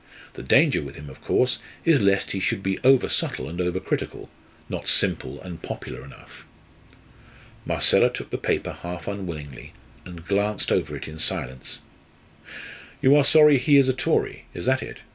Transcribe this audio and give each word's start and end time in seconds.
The 0.33 0.41
danger 0.41 0.81
with 0.81 0.95
him, 0.95 1.11
of 1.11 1.21
course, 1.21 1.59
is 1.85 2.01
lest 2.01 2.31
he 2.31 2.39
should 2.39 2.63
be 2.63 2.79
over 2.83 3.07
subtle 3.07 3.47
and 3.47 3.61
over 3.61 3.79
critical 3.79 4.31
not 4.67 4.87
simple 4.87 5.39
and 5.43 5.61
popular 5.61 6.03
enough." 6.03 6.43
Marcella 7.67 8.09
took 8.11 8.31
the 8.31 8.39
paper 8.39 8.71
half 8.81 9.07
unwillingly 9.07 9.73
and 10.03 10.25
glanced 10.27 10.71
over 10.71 10.95
it 10.95 11.07
in 11.07 11.19
silence. 11.19 11.77
"You 12.99 13.15
are 13.15 13.23
sorry 13.23 13.59
he 13.59 13.77
is 13.77 13.89
a 13.89 13.93
Tory, 13.93 14.45
is 14.55 14.65
that 14.65 14.81
it?" 14.81 15.01